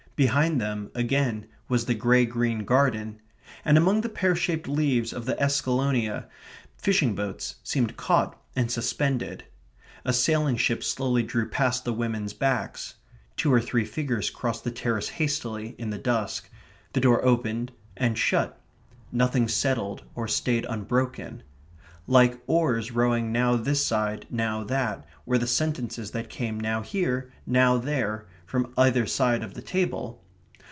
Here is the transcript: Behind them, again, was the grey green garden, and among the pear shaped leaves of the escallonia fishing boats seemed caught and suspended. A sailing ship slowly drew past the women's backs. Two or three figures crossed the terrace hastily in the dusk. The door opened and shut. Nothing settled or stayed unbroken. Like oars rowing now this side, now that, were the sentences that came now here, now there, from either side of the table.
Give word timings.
Behind 0.17 0.61
them, 0.61 0.91
again, 0.93 1.47
was 1.67 1.85
the 1.87 1.95
grey 1.95 2.27
green 2.27 2.63
garden, 2.63 3.19
and 3.65 3.75
among 3.75 4.01
the 4.01 4.09
pear 4.09 4.35
shaped 4.35 4.67
leaves 4.67 5.13
of 5.13 5.25
the 5.25 5.33
escallonia 5.41 6.25
fishing 6.77 7.15
boats 7.15 7.55
seemed 7.63 7.97
caught 7.97 8.39
and 8.55 8.69
suspended. 8.71 9.45
A 10.05 10.13
sailing 10.13 10.57
ship 10.57 10.83
slowly 10.83 11.23
drew 11.23 11.49
past 11.49 11.85
the 11.85 11.93
women's 11.93 12.33
backs. 12.33 12.93
Two 13.35 13.51
or 13.51 13.59
three 13.59 13.83
figures 13.83 14.29
crossed 14.29 14.63
the 14.63 14.69
terrace 14.69 15.09
hastily 15.09 15.73
in 15.79 15.89
the 15.89 15.97
dusk. 15.97 16.51
The 16.93 17.01
door 17.01 17.25
opened 17.25 17.71
and 17.97 18.15
shut. 18.15 18.61
Nothing 19.11 19.47
settled 19.47 20.03
or 20.13 20.27
stayed 20.27 20.67
unbroken. 20.69 21.41
Like 22.05 22.39
oars 22.45 22.91
rowing 22.91 23.31
now 23.31 23.55
this 23.55 23.83
side, 23.83 24.27
now 24.29 24.63
that, 24.65 25.07
were 25.25 25.37
the 25.39 25.47
sentences 25.47 26.11
that 26.11 26.29
came 26.29 26.59
now 26.59 26.81
here, 26.83 27.31
now 27.47 27.77
there, 27.77 28.27
from 28.45 28.73
either 28.77 29.05
side 29.05 29.41
of 29.43 29.53
the 29.53 29.61
table. 29.61 30.21